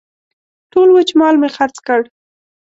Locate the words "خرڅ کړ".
1.55-2.01